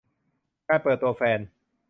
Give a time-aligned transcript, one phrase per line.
[0.67, 1.39] การเปิดตัวแฟน